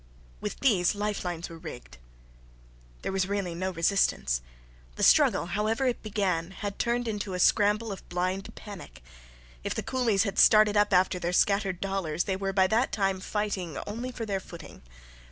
With 0.39 0.61
these 0.61 0.95
life 0.95 1.23
lines 1.23 1.47
were 1.47 1.59
rigged. 1.59 1.99
There 3.03 3.11
was 3.11 3.27
really 3.27 3.53
no 3.53 3.69
resistance. 3.69 4.41
The 4.95 5.03
struggle, 5.03 5.45
however 5.45 5.85
it 5.85 6.01
began, 6.01 6.49
had 6.49 6.79
turned 6.79 7.07
into 7.07 7.35
a 7.35 7.39
scramble 7.39 7.91
of 7.91 8.09
blind 8.09 8.55
panic. 8.55 9.03
If 9.63 9.75
the 9.75 9.83
coolies 9.83 10.23
had 10.23 10.39
started 10.39 10.75
up 10.75 10.91
after 10.91 11.19
their 11.19 11.31
scattered 11.33 11.79
dollars 11.79 12.23
they 12.23 12.35
were 12.35 12.51
by 12.51 12.65
that 12.65 12.91
time 12.91 13.19
fighting 13.19 13.77
only 13.85 14.11
for 14.11 14.25
their 14.25 14.39
footing. 14.39 14.81